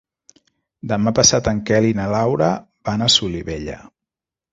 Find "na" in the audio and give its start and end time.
1.99-2.07